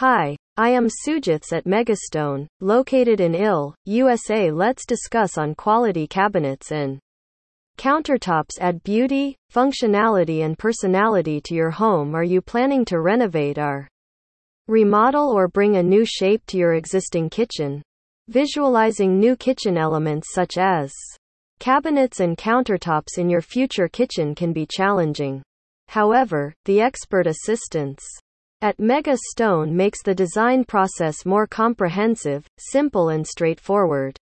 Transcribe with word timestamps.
Hi, 0.00 0.36
I 0.58 0.68
am 0.68 0.88
Sujits 0.88 1.54
at 1.54 1.64
Mega 1.64 1.96
Stone, 1.96 2.48
located 2.60 3.18
in 3.18 3.34
Ill, 3.34 3.74
USA. 3.86 4.50
Let's 4.50 4.84
discuss 4.84 5.38
on 5.38 5.54
quality 5.54 6.06
cabinets 6.06 6.70
and 6.70 6.98
countertops 7.78 8.58
add 8.60 8.82
beauty, 8.82 9.38
functionality 9.50 10.44
and 10.44 10.58
personality 10.58 11.40
to 11.46 11.54
your 11.54 11.70
home. 11.70 12.14
Are 12.14 12.22
you 12.22 12.42
planning 12.42 12.84
to 12.84 13.00
renovate 13.00 13.56
or 13.56 13.88
remodel 14.68 15.30
or 15.30 15.48
bring 15.48 15.76
a 15.76 15.82
new 15.82 16.04
shape 16.04 16.44
to 16.48 16.58
your 16.58 16.74
existing 16.74 17.30
kitchen? 17.30 17.80
Visualizing 18.28 19.18
new 19.18 19.34
kitchen 19.34 19.78
elements 19.78 20.34
such 20.34 20.58
as 20.58 20.92
cabinets 21.58 22.20
and 22.20 22.36
countertops 22.36 23.16
in 23.16 23.30
your 23.30 23.40
future 23.40 23.88
kitchen 23.88 24.34
can 24.34 24.52
be 24.52 24.66
challenging. 24.70 25.42
However, 25.88 26.52
the 26.66 26.82
expert 26.82 27.26
assistance 27.26 28.04
at 28.62 28.78
Mega 28.80 29.16
Stone 29.30 29.76
makes 29.76 30.02
the 30.02 30.14
design 30.14 30.64
process 30.64 31.26
more 31.26 31.46
comprehensive, 31.46 32.46
simple 32.58 33.10
and 33.10 33.26
straightforward. 33.26 34.16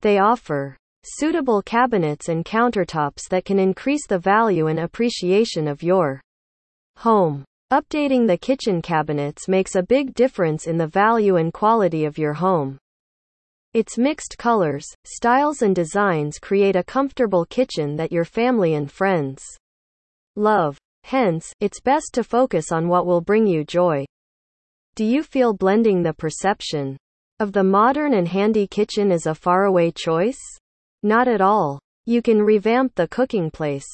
They 0.00 0.18
offer 0.18 0.76
suitable 1.04 1.62
cabinets 1.62 2.28
and 2.28 2.44
countertops 2.44 3.28
that 3.30 3.44
can 3.44 3.58
increase 3.58 4.06
the 4.06 4.18
value 4.18 4.68
and 4.68 4.80
appreciation 4.80 5.68
of 5.68 5.82
your 5.82 6.20
home. 6.96 7.44
Updating 7.72 8.26
the 8.26 8.36
kitchen 8.36 8.82
cabinets 8.82 9.48
makes 9.48 9.74
a 9.74 9.82
big 9.82 10.14
difference 10.14 10.66
in 10.66 10.76
the 10.76 10.86
value 10.86 11.36
and 11.36 11.52
quality 11.52 12.04
of 12.04 12.18
your 12.18 12.34
home. 12.34 12.78
Its 13.74 13.96
mixed 13.96 14.36
colors, 14.38 14.84
styles 15.04 15.62
and 15.62 15.74
designs 15.74 16.38
create 16.38 16.76
a 16.76 16.84
comfortable 16.84 17.46
kitchen 17.46 17.96
that 17.96 18.12
your 18.12 18.26
family 18.26 18.74
and 18.74 18.92
friends 18.92 19.42
love. 20.36 20.76
Hence, 21.04 21.52
it's 21.60 21.80
best 21.80 22.10
to 22.14 22.24
focus 22.24 22.72
on 22.72 22.88
what 22.88 23.06
will 23.06 23.20
bring 23.20 23.46
you 23.46 23.64
joy. 23.64 24.04
Do 24.94 25.04
you 25.04 25.22
feel 25.22 25.52
blending 25.52 26.02
the 26.02 26.12
perception 26.12 26.96
of 27.40 27.52
the 27.52 27.64
modern 27.64 28.14
and 28.14 28.28
handy 28.28 28.66
kitchen 28.66 29.10
is 29.10 29.26
a 29.26 29.34
faraway 29.34 29.90
choice? 29.90 30.40
Not 31.02 31.28
at 31.28 31.40
all. 31.40 31.78
You 32.06 32.22
can 32.22 32.42
revamp 32.42 32.94
the 32.94 33.08
cooking 33.08 33.50
place 33.50 33.88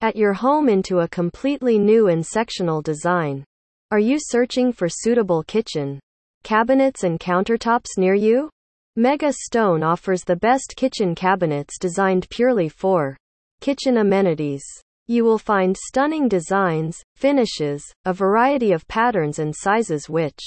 at 0.00 0.16
your 0.16 0.34
home 0.34 0.68
into 0.68 1.00
a 1.00 1.08
completely 1.08 1.78
new 1.78 2.08
and 2.08 2.24
sectional 2.24 2.82
design. 2.82 3.44
Are 3.90 3.98
you 3.98 4.18
searching 4.20 4.72
for 4.72 4.88
suitable 4.88 5.42
kitchen 5.42 5.98
cabinets 6.42 7.04
and 7.04 7.18
countertops 7.18 7.96
near 7.96 8.14
you? 8.14 8.50
Mega 8.96 9.32
Stone 9.32 9.82
offers 9.82 10.22
the 10.22 10.36
best 10.36 10.74
kitchen 10.76 11.14
cabinets 11.14 11.78
designed 11.78 12.28
purely 12.28 12.68
for 12.68 13.16
kitchen 13.60 13.96
amenities. 13.96 14.64
You 15.06 15.24
will 15.24 15.38
find 15.38 15.76
stunning 15.76 16.28
designs, 16.28 17.02
finishes, 17.14 17.84
a 18.06 18.14
variety 18.14 18.72
of 18.72 18.88
patterns 18.88 19.38
and 19.38 19.54
sizes 19.54 20.08
which 20.08 20.40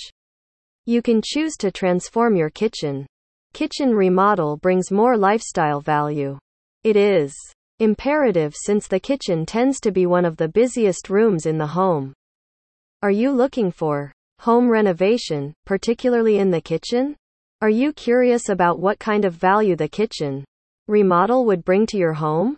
you 0.88 1.03
can 1.03 1.22
choose 1.23 1.55
to 1.58 1.69
transform 1.69 2.36
your 2.36 2.49
kitchen. 2.49 3.05
Kitchen 3.53 3.94
remodel 3.94 4.58
brings 4.58 4.91
more 4.91 5.16
lifestyle 5.16 5.80
value. 5.80 6.39
It 6.83 6.95
is 6.95 7.36
imperative 7.80 8.55
since 8.55 8.88
the 8.88 8.99
kitchen 8.99 9.45
tends 9.45 9.80
to 9.81 9.91
be 9.91 10.08
one 10.08 10.25
of 10.25 10.38
the 10.38 10.47
busiest 10.47 11.09
rooms 11.11 11.45
in 11.45 11.59
the 11.59 11.67
home. 11.67 12.14
Are 13.03 13.11
you 13.11 13.31
looking 13.31 13.69
for 13.69 14.11
home 14.39 14.69
renovation, 14.69 15.53
particularly 15.67 16.39
in 16.39 16.49
the 16.49 16.61
kitchen? 16.61 17.16
Are 17.61 17.69
you 17.69 17.94
curious 17.94 18.49
about 18.49 18.80
what 18.80 18.97
kind 18.97 19.23
of 19.23 19.36
value 19.36 19.75
the 19.75 19.88
kitchen 19.88 20.45
remodel 20.88 21.45
would 21.45 21.64
bring 21.64 21.86
to 21.88 21.97
your 21.97 22.14
home? 22.14 22.58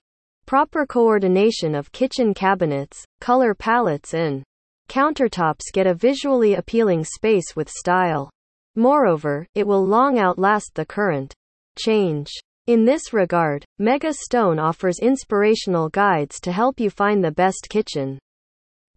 Proper 0.49 0.87
coordination 0.87 1.75
of 1.75 1.91
kitchen 1.91 2.33
cabinets, 2.33 3.05
color 3.21 3.53
palettes 3.53 4.15
and 4.15 4.41
countertops 4.89 5.71
get 5.71 5.85
a 5.85 5.93
visually 5.93 6.55
appealing 6.55 7.03
space 7.03 7.55
with 7.55 7.69
style. 7.69 8.31
Moreover, 8.75 9.45
it 9.53 9.67
will 9.67 9.85
long 9.85 10.17
outlast 10.17 10.71
the 10.73 10.87
current 10.87 11.35
change. 11.77 12.31
In 12.65 12.83
this 12.83 13.13
regard, 13.13 13.63
Mega 13.77 14.11
Stone 14.11 14.57
offers 14.57 14.97
inspirational 14.97 15.87
guides 15.89 16.39
to 16.39 16.51
help 16.51 16.79
you 16.79 16.89
find 16.89 17.23
the 17.23 17.29
best 17.29 17.67
kitchen 17.69 18.17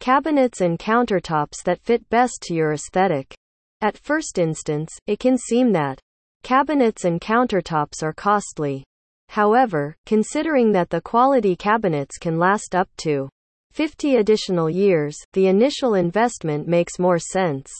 cabinets 0.01 0.63
and 0.63 0.79
countertops 0.79 1.63
that 1.67 1.83
fit 1.83 2.09
best 2.09 2.39
to 2.45 2.55
your 2.55 2.73
aesthetic. 2.73 3.35
At 3.83 3.99
first 3.99 4.39
instance, 4.39 4.91
it 5.07 5.19
can 5.19 5.37
seem 5.37 5.73
that 5.73 6.01
cabinets 6.43 7.05
and 7.05 7.21
countertops 7.21 8.03
are 8.03 8.15
costly. 8.15 8.85
However, 9.33 9.97
considering 10.05 10.73
that 10.73 10.91
the 10.91 11.01
quality 11.01 11.57
cabinets 11.57 12.19
can 12.19 12.39
last 12.39 12.75
up 12.75 12.91
to 12.99 13.31
50 13.73 14.17
additional 14.17 14.69
years, 14.69 15.17
the 15.33 15.47
initial 15.47 15.95
investment 15.95 16.69
makes 16.69 16.99
more 16.99 17.19
sense. 17.19 17.73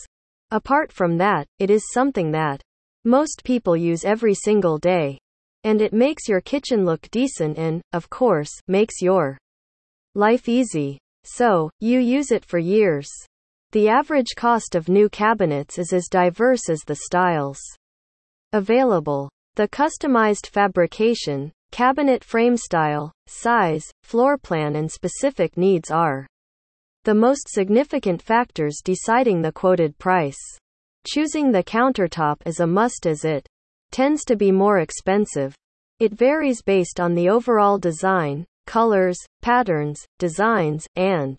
Apart 0.51 0.91
from 0.91 1.19
that, 1.19 1.47
it 1.59 1.69
is 1.69 1.93
something 1.93 2.31
that 2.31 2.63
most 3.05 3.45
people 3.45 3.77
use 3.77 4.03
every 4.03 4.33
single 4.33 4.79
day. 4.79 5.19
And 5.63 5.83
it 5.83 5.93
makes 5.93 6.27
your 6.27 6.41
kitchen 6.41 6.87
look 6.87 7.03
decent 7.11 7.59
and, 7.59 7.83
of 7.93 8.09
course, 8.09 8.51
makes 8.67 9.03
your 9.03 9.37
life 10.15 10.49
easy. 10.49 10.97
So, 11.25 11.69
you 11.81 11.99
use 11.99 12.31
it 12.31 12.47
for 12.47 12.59
years. 12.59 13.11
The 13.73 13.91
average 13.91 14.35
cost 14.39 14.75
of 14.75 14.89
new 14.89 15.11
cabinets 15.11 15.77
is 15.79 15.93
as 15.93 16.09
diverse 16.09 16.71
as 16.71 16.81
the 16.87 16.97
styles 16.97 17.61
available. 18.55 19.29
The 19.55 19.69
customized 19.69 20.47
fabrication, 20.47 21.53
cabinet 21.73 22.25
frame 22.25 22.57
style, 22.57 23.13
size, 23.27 23.85
floor 24.03 24.39
plan 24.39 24.77
and 24.77 24.91
specific 24.91 25.59
needs 25.59 25.91
are 25.91 26.27
the 27.05 27.15
most 27.15 27.51
significant 27.51 28.23
factors 28.23 28.81
deciding 28.83 29.43
the 29.43 29.53
quoted 29.53 29.99
price. 29.99 30.39
Choosing 31.07 31.53
the 31.53 31.63
countertop 31.63 32.37
is 32.47 32.61
a 32.61 32.67
must 32.67 33.07
as 33.07 33.27
it 33.27 33.47
tends 33.91 34.25
to 34.25 34.37
be 34.37 34.51
more 34.51 34.79
expensive. 34.79 35.55
It 35.99 36.15
varies 36.15 36.63
based 36.63 36.99
on 36.99 37.15
the 37.15 37.29
overall 37.29 37.79
design, 37.79 38.47
colors, 38.67 39.19
patterns, 39.43 40.03
designs, 40.19 40.87
and 40.97 41.39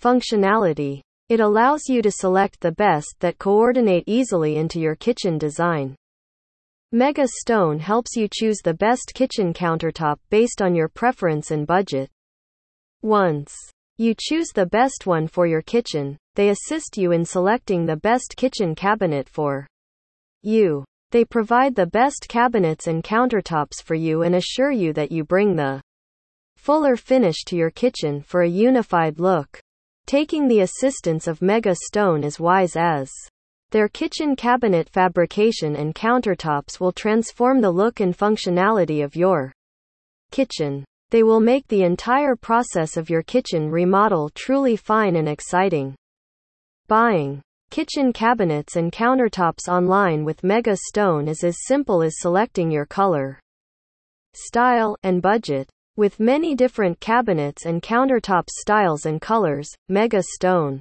functionality. 0.00 1.00
It 1.28 1.40
allows 1.40 1.88
you 1.88 2.00
to 2.02 2.12
select 2.12 2.60
the 2.60 2.70
best 2.70 3.16
that 3.18 3.38
coordinate 3.38 4.04
easily 4.06 4.54
into 4.54 4.78
your 4.78 4.94
kitchen 4.94 5.36
design. 5.36 5.96
Mega 6.94 7.26
Stone 7.26 7.80
helps 7.80 8.14
you 8.14 8.28
choose 8.32 8.58
the 8.62 8.72
best 8.72 9.10
kitchen 9.14 9.52
countertop 9.52 10.16
based 10.30 10.62
on 10.62 10.76
your 10.76 10.86
preference 10.86 11.50
and 11.50 11.66
budget. 11.66 12.08
Once 13.02 13.52
you 13.98 14.14
choose 14.16 14.50
the 14.54 14.66
best 14.66 15.04
one 15.04 15.26
for 15.26 15.44
your 15.44 15.60
kitchen, 15.60 16.16
they 16.36 16.50
assist 16.50 16.96
you 16.96 17.10
in 17.10 17.24
selecting 17.24 17.84
the 17.84 17.96
best 17.96 18.36
kitchen 18.36 18.76
cabinet 18.76 19.28
for 19.28 19.66
you. 20.42 20.84
They 21.10 21.24
provide 21.24 21.74
the 21.74 21.86
best 21.86 22.26
cabinets 22.28 22.86
and 22.86 23.02
countertops 23.02 23.82
for 23.82 23.96
you 23.96 24.22
and 24.22 24.36
assure 24.36 24.70
you 24.70 24.92
that 24.92 25.10
you 25.10 25.24
bring 25.24 25.56
the 25.56 25.82
fuller 26.56 26.94
finish 26.94 27.42
to 27.46 27.56
your 27.56 27.72
kitchen 27.72 28.22
for 28.22 28.42
a 28.42 28.48
unified 28.48 29.18
look. 29.18 29.58
Taking 30.06 30.46
the 30.46 30.60
assistance 30.60 31.26
of 31.26 31.42
Mega 31.42 31.74
Stone 31.74 32.22
is 32.22 32.38
wise 32.38 32.76
as 32.76 33.10
their 33.70 33.88
kitchen 33.88 34.36
cabinet 34.36 34.88
fabrication 34.88 35.76
and 35.76 35.94
countertops 35.94 36.78
will 36.80 36.92
transform 36.92 37.60
the 37.60 37.70
look 37.70 38.00
and 38.00 38.16
functionality 38.16 39.04
of 39.04 39.16
your 39.16 39.52
kitchen. 40.30 40.84
They 41.10 41.22
will 41.22 41.40
make 41.40 41.66
the 41.68 41.82
entire 41.82 42.34
process 42.34 42.96
of 42.96 43.10
your 43.10 43.22
kitchen 43.22 43.70
remodel 43.70 44.30
truly 44.34 44.76
fine 44.76 45.16
and 45.16 45.28
exciting. 45.28 45.94
Buying 46.88 47.40
kitchen 47.70 48.12
cabinets 48.12 48.76
and 48.76 48.92
countertops 48.92 49.68
online 49.68 50.24
with 50.24 50.44
Mega 50.44 50.76
Stone 50.76 51.28
is 51.28 51.42
as 51.44 51.56
simple 51.66 52.02
as 52.02 52.14
selecting 52.18 52.70
your 52.70 52.86
color, 52.86 53.40
style, 54.34 54.96
and 55.02 55.22
budget. 55.22 55.68
With 55.96 56.18
many 56.18 56.56
different 56.56 56.98
cabinets 56.98 57.66
and 57.66 57.80
countertop 57.80 58.48
styles 58.50 59.06
and 59.06 59.20
colors, 59.20 59.68
Mega 59.88 60.22
Stone 60.22 60.80